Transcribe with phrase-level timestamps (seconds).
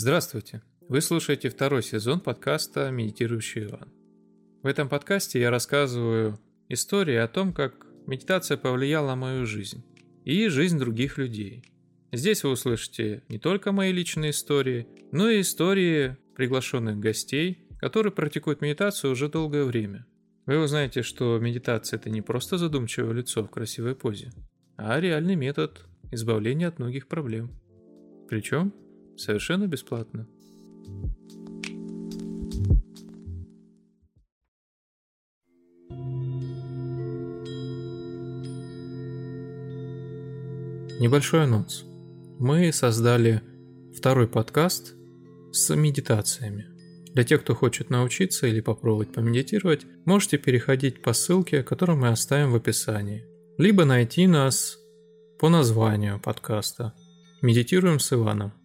[0.00, 0.62] Здравствуйте!
[0.88, 3.92] Вы слушаете второй сезон подкаста «Медитирующий Иван».
[4.62, 9.84] В этом подкасте я рассказываю истории о том, как медитация повлияла на мою жизнь
[10.24, 11.64] и жизнь других людей.
[12.12, 18.60] Здесь вы услышите не только мои личные истории, но и истории приглашенных гостей, которые практикуют
[18.60, 20.06] медитацию уже долгое время.
[20.46, 24.30] Вы узнаете, что медитация– это не просто задумчивое лицо в красивой позе,
[24.76, 27.50] а реальный метод избавления от многих проблем.
[28.28, 28.72] Причем
[29.18, 30.28] Совершенно бесплатно.
[41.00, 41.84] Небольшой анонс.
[42.38, 43.42] Мы создали
[43.96, 44.94] второй подкаст
[45.52, 46.66] с медитациями.
[47.12, 52.52] Для тех, кто хочет научиться или попробовать помедитировать, можете переходить по ссылке, которую мы оставим
[52.52, 53.24] в описании.
[53.58, 54.78] Либо найти нас
[55.40, 56.94] по названию подкаста
[57.42, 58.57] «Медитируем с Иваном».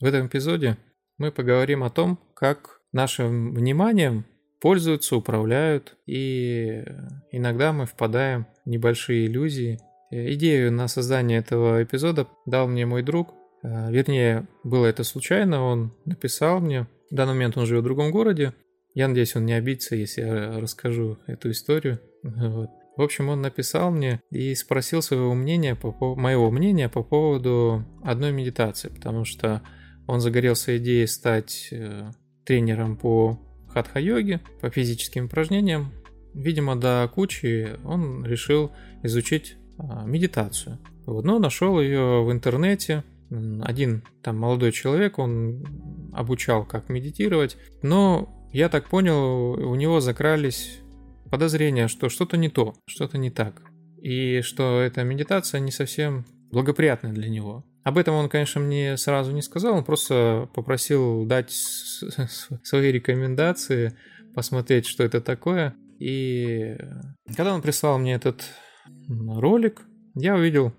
[0.00, 0.76] В этом эпизоде
[1.18, 4.24] мы поговорим о том, как нашим вниманием
[4.60, 6.84] пользуются, управляют, и
[7.30, 9.78] иногда мы впадаем в небольшие иллюзии.
[10.10, 15.92] Идею на создание этого эпизода дал мне мой друг, э, вернее, было это случайно, он
[16.04, 18.54] написал мне, в данный момент он живет в другом городе,
[18.94, 22.00] я надеюсь, он не обидится, если я расскажу эту историю.
[22.22, 22.70] Вот.
[22.96, 28.32] В общем, он написал мне и спросил своего мнения, по, моего мнения по поводу одной
[28.32, 29.62] медитации, потому что
[30.06, 32.10] он загорелся идеей стать э,
[32.44, 33.38] тренером по
[33.68, 35.92] хатха-йоге, по физическим упражнениям.
[36.34, 40.78] Видимо, до кучи он решил изучить а, медитацию.
[41.06, 43.04] Вот, но нашел ее в интернете.
[43.62, 45.64] Один там молодой человек, он
[46.12, 47.56] обучал, как медитировать.
[47.82, 50.80] Но я так понял, у него закрались
[51.30, 53.62] подозрения, что что-то не то, что-то не так.
[54.00, 57.64] И что эта медитация не совсем благоприятная для него.
[57.84, 61.52] Об этом он, конечно, мне сразу не сказал, он просто попросил дать
[62.62, 63.96] свои рекомендации,
[64.34, 65.74] посмотреть, что это такое.
[65.98, 66.76] И
[67.36, 68.42] когда он прислал мне этот
[69.08, 69.82] ролик,
[70.14, 70.72] я увидел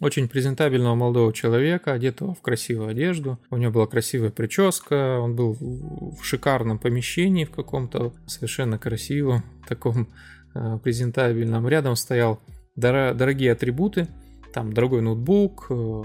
[0.00, 3.38] очень презентабельного молодого человека, одетого в красивую одежду.
[3.50, 10.08] У него была красивая прическа, он был в шикарном помещении в каком-то, совершенно красивом, таком
[10.54, 11.68] э, презентабельном.
[11.68, 12.40] Рядом стоял
[12.74, 14.08] дорогие атрибуты,
[14.52, 16.02] там дорогой ноутбук, э,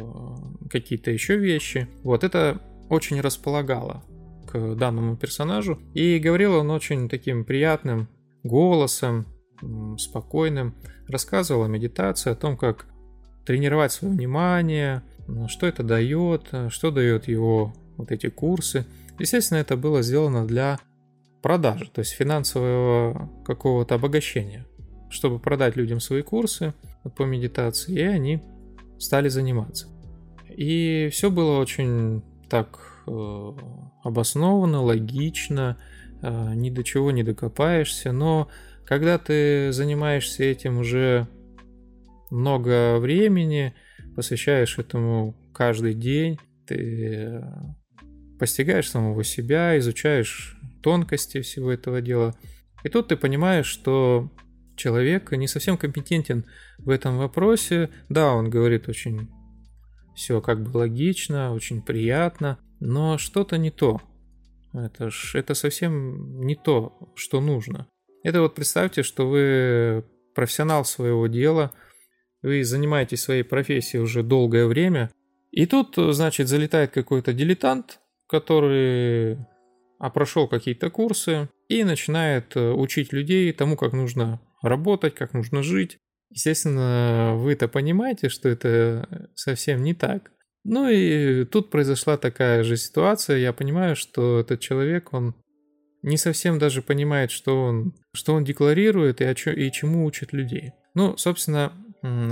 [0.70, 1.88] какие-то еще вещи.
[2.04, 4.04] Вот это очень располагало
[4.52, 5.80] к данному персонажу.
[5.94, 8.08] И говорил он очень таким приятным
[8.44, 9.26] голосом,
[9.98, 10.76] спокойным.
[11.08, 12.86] Рассказывал о медитации, о том, как
[13.46, 15.04] тренировать свое внимание,
[15.48, 18.86] что это дает, что дает его вот эти курсы.
[19.20, 20.80] Естественно, это было сделано для
[21.42, 24.66] продажи, то есть финансового какого-то обогащения,
[25.10, 26.74] чтобы продать людям свои курсы,
[27.16, 28.42] по медитации, и они
[29.00, 29.88] стали заниматься.
[30.50, 33.52] И все было очень так э,
[34.04, 35.78] обоснованно, логично,
[36.22, 38.50] э, ни до чего не докопаешься, но
[38.86, 41.28] когда ты занимаешься этим уже
[42.32, 43.74] много времени,
[44.16, 47.44] посвящаешь этому каждый день, ты
[48.40, 52.36] постигаешь самого себя, изучаешь тонкости всего этого дела.
[52.84, 54.32] И тут ты понимаешь, что
[54.78, 56.46] человек не совсем компетентен
[56.78, 57.90] в этом вопросе.
[58.08, 59.30] Да, он говорит очень
[60.16, 64.02] все как бы логично, очень приятно, но что-то не то.
[64.74, 67.88] Это ж это совсем не то, что нужно.
[68.24, 71.72] Это вот представьте, что вы профессионал своего дела,
[72.42, 75.12] вы занимаетесь своей профессией уже долгое время,
[75.52, 79.38] и тут, значит, залетает какой-то дилетант, который
[80.00, 85.64] а прошел какие-то курсы и начинает э, учить людей тому, как нужно работать, как нужно
[85.64, 85.98] жить.
[86.30, 90.32] Естественно, вы это понимаете, что это совсем не так.
[90.64, 93.38] Ну и тут произошла такая же ситуация.
[93.38, 95.36] Я понимаю, что этот человек, он
[96.02, 100.34] не совсем даже понимает, что он, что он декларирует и, о чё, и чему учит
[100.34, 100.74] людей.
[100.94, 101.74] Ну, собственно,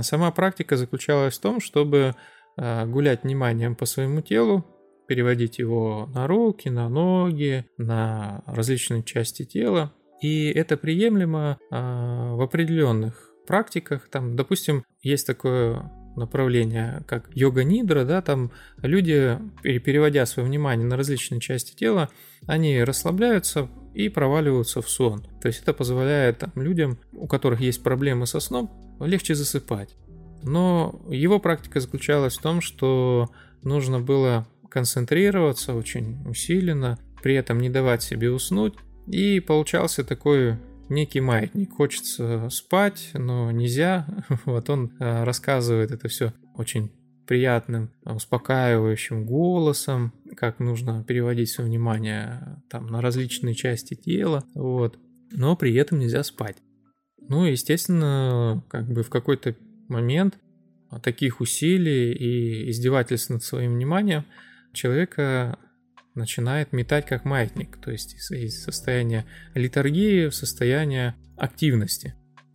[0.02, 2.14] сама практика заключалась в том, чтобы
[2.56, 4.64] а, гулять вниманием по своему телу,
[5.08, 12.40] переводить его на руки, на ноги, на различные части тела, и это приемлемо а, в
[12.40, 14.08] определенных практиках.
[14.08, 21.40] Там, допустим, есть такое направление, как йога-нидра, да, там люди, переводя свое внимание на различные
[21.40, 22.08] части тела,
[22.46, 25.26] они расслабляются и проваливаются в сон.
[25.40, 29.94] То есть это позволяет там, людям, у которых есть проблемы со сном, легче засыпать.
[30.42, 33.30] Но его практика заключалась в том, что
[33.62, 38.74] нужно было концентрироваться очень усиленно, при этом не давать себе уснуть,
[39.06, 40.56] и получался такой
[40.88, 41.72] некий маятник.
[41.72, 44.06] Хочется спать, но нельзя.
[44.44, 46.92] Вот он э, рассказывает это все очень
[47.26, 54.96] приятным, успокаивающим голосом, как нужно переводить свое внимание там, на различные части тела, вот.
[55.32, 56.56] но при этом нельзя спать.
[57.28, 59.56] Ну, естественно, как бы в какой-то
[59.88, 60.38] момент
[61.02, 64.24] таких усилий и издевательств над своим вниманием
[64.72, 65.58] человека
[66.16, 72.14] начинает метать как маятник, то есть из состояния литургии в состояние активности.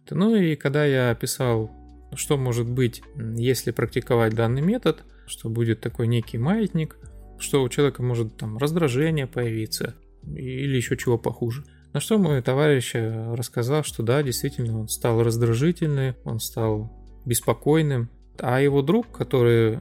[0.09, 1.71] Ну и когда я описал,
[2.15, 6.97] что может быть, если практиковать данный метод, что будет такой некий маятник,
[7.39, 11.63] что у человека может там раздражение появиться или еще чего похуже.
[11.93, 16.91] На что мой товарищ э, рассказал, что да, действительно, он стал раздражительный, он стал
[17.25, 18.09] беспокойным.
[18.39, 19.79] А его друг, который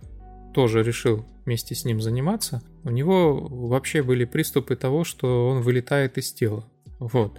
[0.53, 6.19] тоже решил вместе с ним заниматься, у него вообще были приступы того, что он вылетает
[6.19, 6.69] из тела.
[6.99, 7.39] Вот.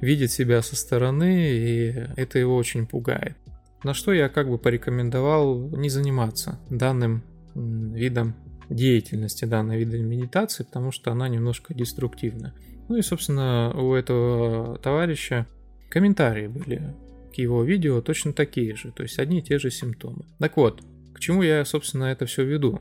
[0.00, 3.36] Видит себя со стороны, и это его очень пугает.
[3.84, 7.22] На что я как бы порекомендовал не заниматься данным
[7.54, 8.34] видом
[8.68, 12.54] деятельности, данной видом медитации, потому что она немножко деструктивна.
[12.88, 15.46] Ну и, собственно, у этого товарища
[15.90, 16.94] комментарии были
[17.32, 20.24] к его видео точно такие же, то есть одни и те же симптомы.
[20.38, 20.82] Так вот,
[21.20, 22.80] к чему я, собственно, это все веду?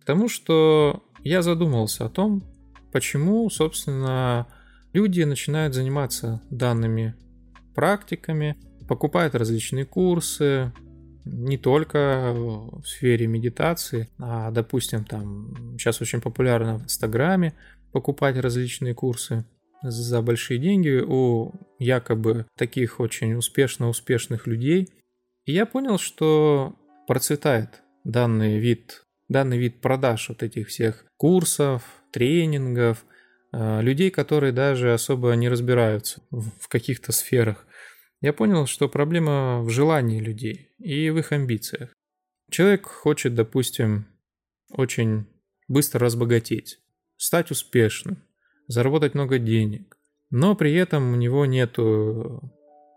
[0.00, 2.44] К тому, что я задумался о том,
[2.92, 4.46] почему, собственно,
[4.92, 7.16] люди начинают заниматься данными
[7.74, 8.56] практиками,
[8.88, 10.72] покупают различные курсы,
[11.24, 17.54] не только в сфере медитации, а, допустим, там сейчас очень популярно в Инстаграме
[17.90, 19.44] покупать различные курсы
[19.82, 21.50] за большие деньги у
[21.80, 24.90] якобы таких очень успешно-успешных людей.
[25.44, 26.76] И я понял, что
[27.06, 33.04] процветает данный вид, данный вид продаж вот этих всех курсов, тренингов,
[33.52, 37.66] э, людей, которые даже особо не разбираются в каких-то сферах.
[38.20, 41.90] Я понял, что проблема в желании людей и в их амбициях.
[42.50, 44.06] Человек хочет, допустим,
[44.70, 45.26] очень
[45.68, 46.78] быстро разбогатеть,
[47.16, 48.22] стать успешным,
[48.66, 49.98] заработать много денег,
[50.30, 51.76] но при этом у него нет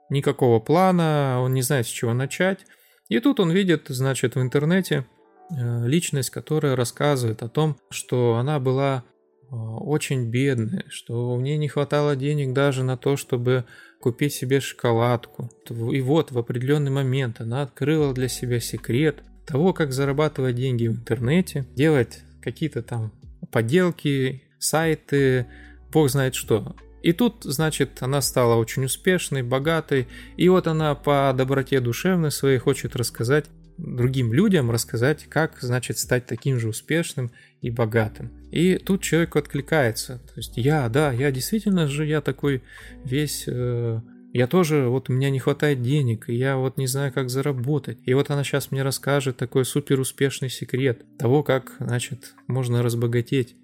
[0.09, 2.65] никакого плана, он не знает, с чего начать.
[3.09, 5.05] И тут он видит, значит, в интернете
[5.49, 11.57] э, личность, которая рассказывает о том, что она была э, очень бедная, что у нее
[11.57, 13.65] не хватало денег даже на то, чтобы
[14.01, 15.49] купить себе шоколадку.
[15.69, 20.91] И вот в определенный момент она открыла для себя секрет того, как зарабатывать деньги в
[20.91, 23.13] интернете, делать какие-то там
[23.51, 25.47] поделки, сайты,
[25.91, 26.75] бог знает что.
[27.03, 32.57] И тут, значит, она стала очень успешной, богатой, и вот она по доброте душевной своей
[32.57, 33.45] хочет рассказать
[33.77, 38.31] другим людям, рассказать, как, значит, стать таким же успешным и богатым.
[38.51, 40.19] И тут человек откликается.
[40.25, 42.63] То есть я, да, я действительно же, я такой
[43.03, 43.45] весь...
[43.47, 44.01] Э,
[44.33, 47.97] я тоже, вот у меня не хватает денег, и я вот не знаю, как заработать.
[48.05, 53.55] И вот она сейчас мне расскажет такой супер успешный секрет того, как, значит, можно разбогатеть.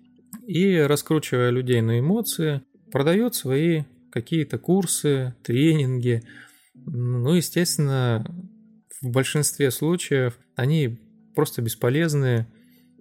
[0.48, 2.62] И раскручивая людей на эмоции,
[2.94, 6.22] продает свои какие-то курсы, тренинги.
[6.75, 8.24] Ну, естественно,
[9.01, 11.00] в большинстве случаев они
[11.36, 12.48] просто бесполезные.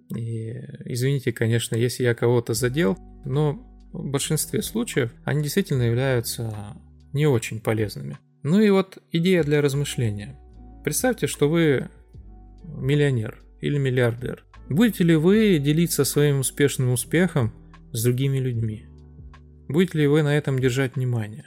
[0.09, 0.49] И
[0.85, 3.53] извините, конечно, если я кого-то задел, но
[3.93, 6.75] в большинстве случаев они действительно являются
[7.13, 8.17] не очень полезными.
[8.41, 10.39] Ну и вот идея для размышления.
[10.83, 11.89] Представьте, что вы
[12.63, 14.43] миллионер или миллиардер.
[14.69, 17.53] Будете ли вы делиться своим успешным успехом
[17.91, 18.87] с другими людьми?
[19.67, 21.45] Будете ли вы на этом держать внимание?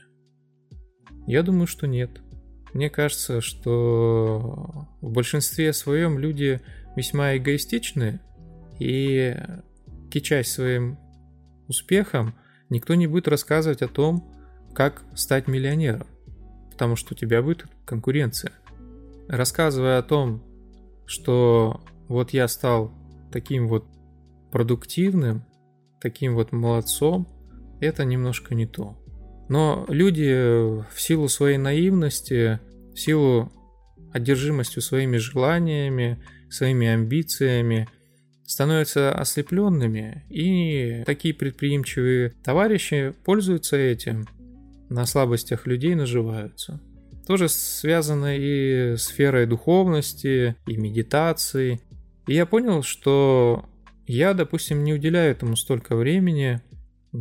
[1.27, 2.21] Я думаю, что нет.
[2.73, 6.61] Мне кажется, что в большинстве своем люди
[6.95, 8.21] весьма эгоистичны,
[8.79, 9.37] и
[10.11, 10.99] кичась своим
[11.69, 12.35] успехом,
[12.69, 14.33] никто не будет рассказывать о том,
[14.75, 16.07] как стать миллионером,
[16.71, 18.53] потому что у тебя будет конкуренция.
[19.29, 20.43] Рассказывая о том,
[21.07, 22.93] что вот я стал
[23.33, 23.87] таким вот
[24.53, 25.45] продуктивным,
[26.01, 27.27] таким вот молодцом,
[27.81, 28.97] это немножко не то.
[29.49, 32.61] Но люди в силу своей наивности,
[32.95, 33.53] в силу
[34.13, 37.89] одержимостью своими желаниями, своими амбициями,
[38.45, 44.27] становятся ослепленными, и такие предприимчивые товарищи пользуются этим,
[44.89, 46.81] на слабостях людей наживаются.
[47.27, 51.81] Тоже связано и сферой духовности, и медитации.
[52.29, 53.65] И я понял, что
[54.07, 56.61] я, допустим, не уделяю этому столько времени,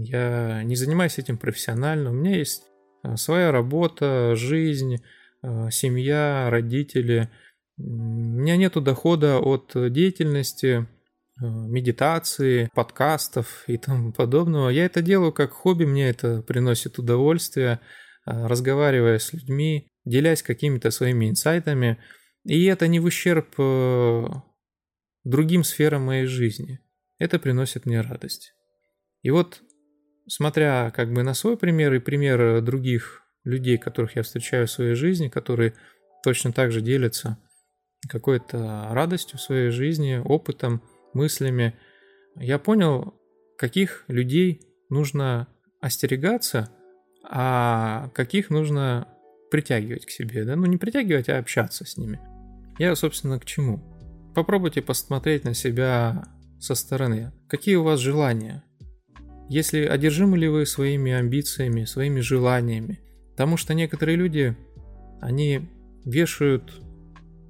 [0.04, 2.12] я не занимаюсь этим профессионально.
[2.12, 2.64] У меня есть
[3.04, 4.98] э, своя работа, жизнь,
[5.42, 7.30] э, семья, родители.
[7.78, 10.88] У меня нет дохода от деятельности,
[11.42, 14.70] э, медитации, подкастов и тому подобного.
[14.70, 17.80] Я это делаю как хобби, мне это приносит удовольствие,
[18.26, 22.00] разговаривая с людьми, делясь какими-то своими инсайтами.
[22.44, 23.56] И это не в ущерб
[25.24, 26.80] другим сферам моей жизни.
[27.20, 28.54] Это приносит мне радость.
[29.22, 29.62] И вот,
[30.28, 34.96] смотря как бы на свой пример и пример других людей, которых я встречаю в своей
[34.96, 35.74] жизни, которые
[36.24, 37.38] точно так же делятся
[38.08, 40.82] какой-то радостью в своей жизни, опытом,
[41.14, 41.76] мыслями,
[42.36, 43.14] я понял,
[43.58, 45.48] каких людей нужно
[45.82, 46.70] остерегаться,
[47.24, 49.08] а каких нужно
[49.50, 50.44] притягивать к себе.
[50.44, 50.56] Да?
[50.56, 52.20] Ну, не притягивать, а общаться с ними.
[52.78, 53.82] Я, собственно, к чему?
[54.36, 56.26] Попробуйте посмотреть на себя
[56.60, 57.32] со стороны.
[57.48, 58.64] Какие у вас желания?
[59.50, 63.00] Если одержимы ли вы своими амбициями, своими желаниями?
[63.32, 64.56] Потому что некоторые люди,
[65.22, 65.70] они
[66.04, 66.82] вешают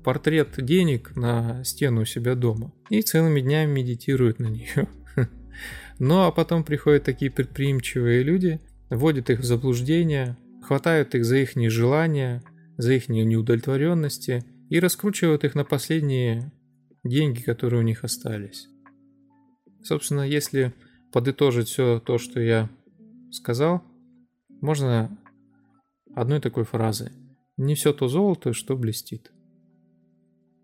[0.03, 4.87] портрет денег на стену у себя дома и целыми днями медитируют на нее.
[5.97, 8.59] Ну а потом приходят такие предприимчивые люди,
[8.89, 12.43] вводят их в заблуждение, хватают их за их нежелания,
[12.75, 16.51] за их неудовлетворенности и раскручивают их на последние
[17.05, 18.67] деньги, которые у них остались.
[19.83, 20.73] Собственно, если
[21.15, 22.69] подытожить все то, что я
[23.31, 23.81] сказал,
[24.59, 25.17] можно
[26.13, 27.13] одной такой фразой.
[27.55, 29.31] Не все то золото, что блестит.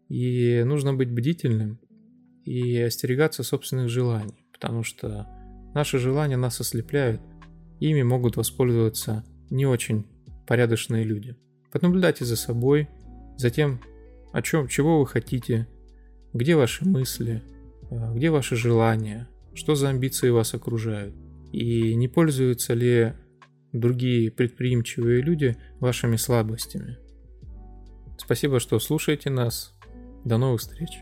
[0.09, 1.79] И нужно быть бдительным
[2.43, 5.25] и остерегаться собственных желаний, потому что
[5.73, 7.21] наши желания нас ослепляют,
[7.79, 10.05] ими могут воспользоваться не очень
[10.47, 11.37] порядочные люди.
[11.71, 12.89] Понаблюдайте за собой,
[13.37, 13.79] за тем,
[14.33, 15.69] о чем, чего вы хотите,
[16.33, 17.41] где ваши мысли,
[17.89, 21.15] а, где ваши желания, что за амбиции вас окружают,
[21.51, 23.13] и не пользуются ли
[23.73, 26.97] другие предприимчивые люди вашими слабостями.
[28.17, 29.73] Спасибо, что слушаете нас.
[30.23, 31.01] До новых встреч!